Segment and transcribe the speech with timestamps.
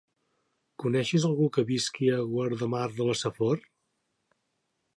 [0.83, 3.63] Coneixes algú que visqui a Guardamar de la Safor?